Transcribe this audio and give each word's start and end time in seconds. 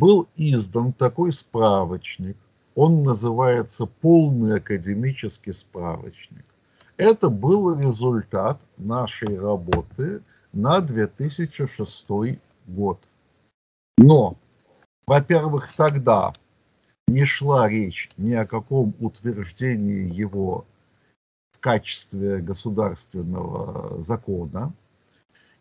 был 0.00 0.28
издан 0.36 0.94
такой 0.94 1.30
справочник. 1.30 2.38
Он 2.74 3.02
называется 3.02 3.84
«Полный 3.84 4.56
академический 4.56 5.52
справочник». 5.52 6.46
Это 6.96 7.28
был 7.28 7.78
результат 7.78 8.58
нашей 8.78 9.38
работы 9.38 10.22
на 10.54 10.80
2006 10.80 12.06
год. 12.66 12.98
Но, 13.98 14.36
во-первых, 15.06 15.68
тогда 15.76 16.32
не 17.06 17.26
шла 17.26 17.68
речь 17.68 18.10
ни 18.16 18.32
о 18.32 18.46
каком 18.46 18.94
утверждении 19.00 20.10
его 20.10 20.64
в 21.52 21.58
качестве 21.58 22.38
государственного 22.38 24.02
закона. 24.02 24.72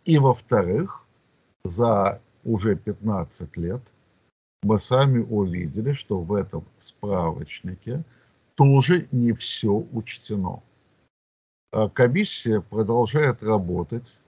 И, 0.06 0.18
во-вторых, 0.18 1.06
за 1.66 2.22
уже 2.46 2.78
15 2.78 3.58
лет 3.58 3.82
мы 4.64 4.80
сами 4.80 5.20
увидели, 5.20 5.94
что 5.94 6.20
в 6.20 6.34
этом 6.34 6.66
справочнике 6.78 8.04
тоже 8.56 9.08
не 9.12 9.32
все 9.34 9.72
учтено. 9.94 10.62
А 11.72 11.88
комиссия 11.90 12.62
продолжает 12.62 13.42
работать. 13.44 14.20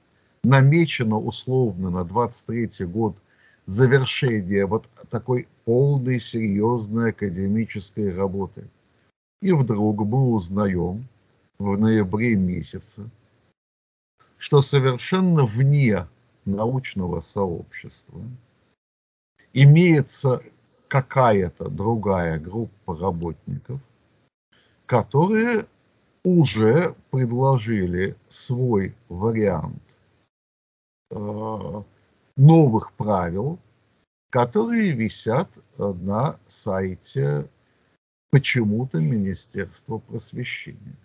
Намечено 0.44 1.20
условно 1.20 1.90
на 1.90 2.04
23 2.04 2.86
год 2.86 3.16
завершение 3.66 4.66
вот 4.66 4.90
такой 5.10 5.48
полной 5.66 6.20
серьезной 6.20 7.12
академической 7.12 8.14
работы. 8.14 8.68
И 9.42 9.52
вдруг 9.52 10.00
мы 10.00 10.32
узнаем 10.32 11.08
в 11.60 11.78
ноябре 11.78 12.36
месяце, 12.36 13.10
что 14.38 14.62
совершенно 14.62 15.46
вне 15.46 16.08
научного 16.46 17.22
сообщества 17.22 18.22
имеется 19.54 20.42
какая-то 20.88 21.70
другая 21.70 22.40
группа 22.40 22.98
работников, 22.98 23.80
которые 24.86 25.66
уже 26.24 26.96
предложили 27.10 28.16
свой 28.30 28.96
вариант 29.10 29.82
э, 31.10 31.84
новых 32.38 32.92
правил, 32.94 33.58
которые 34.30 34.92
висят 34.92 35.50
на 35.78 36.38
сайте 36.48 37.50
почему-то 38.30 39.00
Министерства 39.00 39.98
просвещения. 39.98 40.96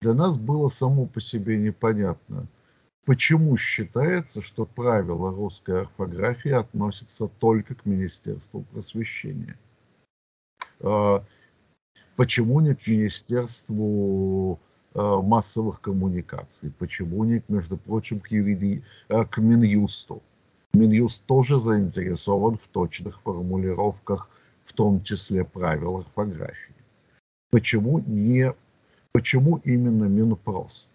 Для 0.00 0.14
нас 0.14 0.36
было 0.36 0.68
само 0.68 1.06
по 1.06 1.20
себе 1.20 1.58
непонятно– 1.58 2.46
Почему 3.06 3.56
считается, 3.56 4.42
что 4.42 4.66
правила 4.66 5.30
русской 5.30 5.82
орфографии 5.82 6.50
относятся 6.50 7.28
только 7.28 7.74
к 7.74 7.86
Министерству 7.86 8.62
просвещения? 8.72 9.56
А, 10.80 11.24
почему 12.16 12.60
не 12.60 12.74
к 12.74 12.86
Министерству 12.86 14.60
а, 14.94 15.22
массовых 15.22 15.80
коммуникаций? 15.80 16.72
Почему 16.78 17.24
не, 17.24 17.42
между 17.48 17.78
прочим, 17.78 18.20
к, 18.20 18.30
юриди... 18.30 18.82
А, 19.08 19.24
к 19.24 19.38
Минюсту? 19.38 20.22
Минюст 20.74 21.24
тоже 21.24 21.58
заинтересован 21.58 22.56
в 22.58 22.68
точных 22.68 23.20
формулировках, 23.22 24.28
в 24.64 24.72
том 24.74 25.02
числе 25.02 25.44
правил 25.44 25.96
орфографии. 25.98 26.74
Почему, 27.50 27.98
не... 28.00 28.54
Почему 29.12 29.56
именно 29.64 30.04
Минпрос? 30.04 30.90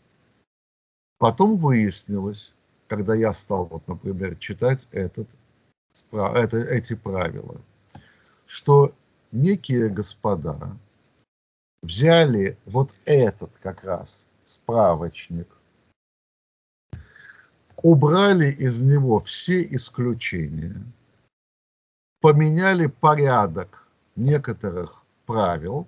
Потом 1.17 1.57
выяснилось, 1.57 2.53
когда 2.87 3.15
я 3.15 3.33
стал, 3.33 3.65
вот, 3.65 3.87
например, 3.87 4.35
читать 4.37 4.87
этот, 4.91 5.27
это, 6.11 6.57
эти 6.57 6.95
правила, 6.95 7.61
что 8.45 8.93
некие 9.31 9.89
господа 9.89 10.77
взяли 11.81 12.57
вот 12.65 12.91
этот 13.05 13.51
как 13.61 13.83
раз 13.83 14.27
справочник, 14.45 15.47
убрали 17.77 18.51
из 18.51 18.81
него 18.81 19.19
все 19.21 19.63
исключения, 19.63 20.81
поменяли 22.19 22.87
порядок 22.87 23.87
некоторых 24.15 25.03
правил 25.25 25.87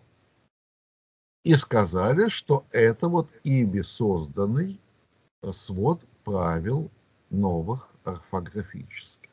и 1.44 1.54
сказали, 1.56 2.30
что 2.30 2.66
это 2.72 3.08
вот 3.08 3.32
ими 3.44 3.82
созданный 3.82 4.80
свод 5.52 6.06
правил 6.24 6.90
новых 7.30 7.90
орфографических. 8.04 9.30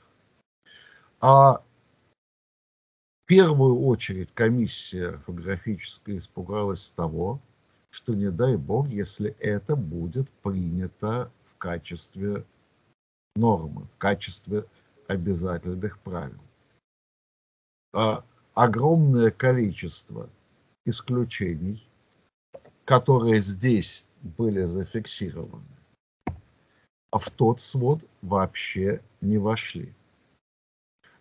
А 1.21 1.63
в 3.25 3.27
первую 3.27 3.81
очередь 3.85 4.33
комиссия 4.35 5.09
орфографическая 5.09 6.19
испугалась 6.19 6.91
того, 6.91 7.41
что 7.91 8.15
не 8.15 8.31
дай 8.31 8.57
бог, 8.57 8.89
если 8.89 9.35
это 9.39 9.77
будет 9.77 10.29
принято 10.43 11.31
в 11.47 11.57
качестве 11.59 12.45
нормы, 13.37 13.87
в 13.95 13.99
качестве 13.99 14.67
обязательных 15.07 15.99
правил. 16.01 16.41
А 17.93 18.25
огромное 18.55 19.31
количество 19.31 20.29
исключений, 20.85 21.89
которые 22.85 23.41
здесь 23.41 24.05
были 24.23 24.65
зафиксированы, 24.65 25.65
а 27.15 27.19
в 27.21 27.31
тот 27.31 27.61
свод 27.61 28.01
вообще 28.23 29.01
не 29.21 29.39
вошли. 29.39 29.93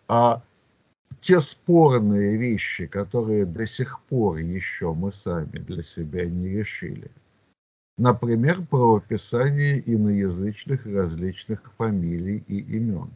А 0.08 0.42
те 1.20 1.40
спорные 1.40 2.36
вещи, 2.36 2.88
которые 2.88 3.46
до 3.46 3.64
сих 3.64 4.00
пор 4.08 4.38
еще 4.38 4.92
мы 4.92 5.12
сами 5.12 5.56
для 5.58 5.84
себя 5.84 6.26
не 6.26 6.48
решили, 6.48 7.12
например, 7.96 8.66
правописание 8.66 9.78
иноязычных 9.86 10.84
различных 10.84 11.72
фамилий 11.74 12.42
и 12.48 12.58
имен. 12.58 13.12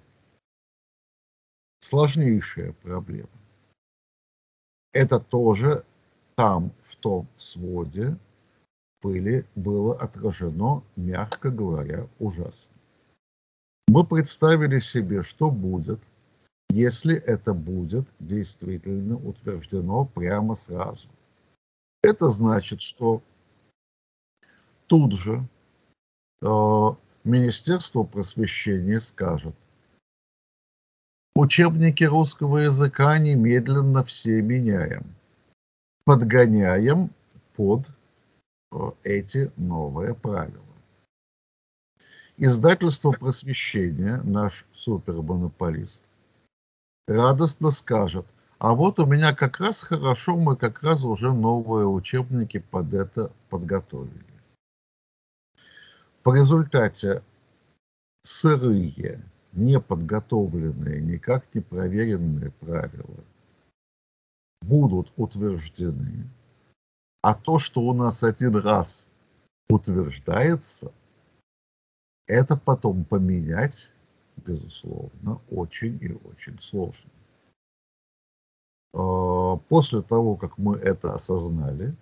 Сложнейшая 1.80 2.74
проблема. 2.84 3.40
Это 4.92 5.18
тоже 5.18 5.84
там, 6.36 6.70
в 6.88 6.94
том 6.94 7.26
своде, 7.38 8.16
были, 9.02 9.46
было 9.54 9.98
отражено, 9.98 10.82
мягко 10.96 11.50
говоря, 11.50 12.06
ужасно. 12.18 12.74
Мы 13.88 14.04
представили 14.04 14.80
себе, 14.80 15.22
что 15.22 15.50
будет, 15.50 16.00
если 16.70 17.16
это 17.16 17.54
будет 17.54 18.06
действительно 18.18 19.16
утверждено 19.16 20.04
прямо 20.04 20.54
сразу. 20.56 21.08
Это 22.02 22.28
значит, 22.28 22.82
что 22.82 23.22
тут 24.86 25.12
же 25.12 25.42
э, 26.42 26.88
Министерство 27.24 28.02
просвещения 28.02 29.00
скажет, 29.00 29.54
учебники 31.34 32.04
русского 32.04 32.58
языка 32.58 33.18
немедленно 33.18 34.04
все 34.04 34.42
меняем, 34.42 35.14
подгоняем 36.04 37.10
под 37.56 37.88
эти 39.02 39.50
новые 39.56 40.14
правила. 40.14 40.64
Издательство 42.36 43.10
просвещения, 43.10 44.20
наш 44.22 44.64
супермонополист, 44.72 46.04
радостно 47.08 47.70
скажет, 47.70 48.26
а 48.58 48.74
вот 48.74 49.00
у 49.00 49.06
меня 49.06 49.34
как 49.34 49.58
раз 49.58 49.82
хорошо, 49.82 50.36
мы 50.36 50.56
как 50.56 50.82
раз 50.82 51.04
уже 51.04 51.32
новые 51.32 51.86
учебники 51.86 52.58
под 52.58 52.94
это 52.94 53.32
подготовили. 53.48 54.24
В 56.24 56.34
результате 56.34 57.22
сырые, 58.22 59.22
неподготовленные, 59.52 61.00
никак 61.00 61.44
не 61.54 61.60
проверенные 61.60 62.50
правила 62.50 63.24
будут 64.60 65.12
утверждены 65.16 66.28
а 67.22 67.34
то, 67.34 67.58
что 67.58 67.80
у 67.80 67.92
нас 67.92 68.22
один 68.22 68.56
раз 68.56 69.06
утверждается, 69.68 70.92
это 72.26 72.56
потом 72.56 73.04
поменять, 73.04 73.90
безусловно, 74.36 75.40
очень 75.50 75.98
и 76.00 76.12
очень 76.12 76.58
сложно. 76.60 77.10
А, 78.94 79.56
после 79.68 80.02
того, 80.02 80.36
как 80.36 80.58
мы 80.58 80.76
это 80.76 81.14
осознали, 81.14 81.94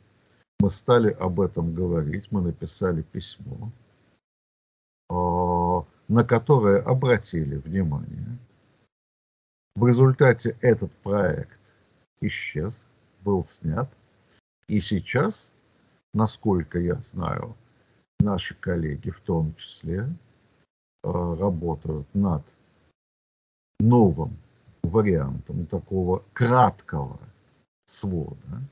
мы 0.61 0.71
стали 0.71 1.11
об 1.11 1.41
этом 1.41 1.75
говорить, 1.75 2.31
мы 2.31 2.41
написали 2.41 3.03
письмо, 3.03 3.71
а, 5.09 5.85
на 6.09 6.25
которое 6.25 6.83
обратили 6.83 7.57
внимание. 7.57 8.39
В 9.75 9.87
результате 9.87 10.57
этот 10.61 10.93
проект 11.03 11.59
исчез, 12.21 12.85
был 13.23 13.45
снят– 13.45 13.89
и 14.69 14.81
сейчас, 14.81 15.53
насколько 16.15 16.79
я 16.79 16.97
знаю, 16.97 17.57
наши 18.21 18.55
коллеги 18.55 19.11
в 19.11 19.21
том 19.21 19.55
числе 19.57 20.01
э, 20.01 20.07
работают 21.39 22.07
над 22.15 22.43
новым 23.79 24.37
вариантом 24.83 25.67
такого 25.67 26.25
краткого 26.33 27.19
свода 27.87 28.63